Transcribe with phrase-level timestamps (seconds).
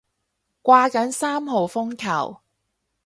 [0.63, 2.41] 掛緊三號風球